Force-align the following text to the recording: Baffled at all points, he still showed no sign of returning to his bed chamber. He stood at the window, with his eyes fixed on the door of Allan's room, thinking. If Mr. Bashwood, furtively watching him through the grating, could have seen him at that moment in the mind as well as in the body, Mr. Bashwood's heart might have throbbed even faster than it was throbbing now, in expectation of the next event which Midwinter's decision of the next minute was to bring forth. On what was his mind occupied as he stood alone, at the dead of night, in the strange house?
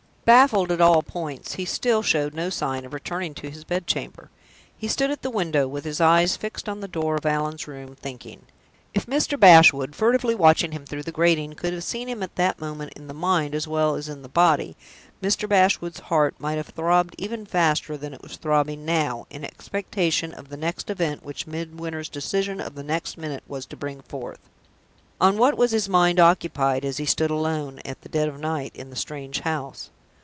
Baffled 0.23 0.71
at 0.71 0.79
all 0.79 1.01
points, 1.03 1.55
he 1.55 1.65
still 1.65 2.01
showed 2.01 2.33
no 2.33 2.49
sign 2.49 2.85
of 2.85 2.93
returning 2.93 3.33
to 3.33 3.49
his 3.49 3.65
bed 3.65 3.85
chamber. 3.85 4.29
He 4.77 4.87
stood 4.87 5.11
at 5.11 5.23
the 5.23 5.29
window, 5.29 5.67
with 5.67 5.83
his 5.83 5.99
eyes 5.99 6.37
fixed 6.37 6.69
on 6.69 6.79
the 6.79 6.87
door 6.87 7.15
of 7.15 7.25
Allan's 7.25 7.67
room, 7.67 7.95
thinking. 7.97 8.43
If 8.93 9.07
Mr. 9.07 9.37
Bashwood, 9.37 9.93
furtively 9.93 10.33
watching 10.33 10.71
him 10.71 10.85
through 10.85 11.03
the 11.03 11.11
grating, 11.11 11.53
could 11.55 11.73
have 11.73 11.83
seen 11.83 12.07
him 12.07 12.23
at 12.23 12.35
that 12.37 12.61
moment 12.61 12.93
in 12.93 13.07
the 13.07 13.13
mind 13.13 13.53
as 13.53 13.67
well 13.67 13.95
as 13.95 14.07
in 14.07 14.21
the 14.21 14.29
body, 14.29 14.77
Mr. 15.21 15.49
Bashwood's 15.49 15.99
heart 15.99 16.35
might 16.39 16.55
have 16.57 16.67
throbbed 16.67 17.13
even 17.17 17.45
faster 17.45 17.97
than 17.97 18.13
it 18.13 18.21
was 18.21 18.37
throbbing 18.37 18.85
now, 18.85 19.25
in 19.29 19.43
expectation 19.43 20.33
of 20.33 20.47
the 20.47 20.55
next 20.55 20.89
event 20.89 21.25
which 21.25 21.45
Midwinter's 21.47 22.07
decision 22.07 22.61
of 22.61 22.75
the 22.75 22.83
next 22.83 23.17
minute 23.17 23.43
was 23.49 23.65
to 23.65 23.75
bring 23.75 23.99
forth. 24.03 24.39
On 25.19 25.37
what 25.37 25.57
was 25.57 25.71
his 25.71 25.89
mind 25.89 26.21
occupied 26.21 26.85
as 26.85 26.97
he 26.97 27.05
stood 27.05 27.31
alone, 27.31 27.81
at 27.83 28.01
the 28.01 28.07
dead 28.09 28.29
of 28.29 28.39
night, 28.39 28.73
in 28.73 28.89
the 28.91 28.95
strange 28.95 29.41
house? 29.41 29.89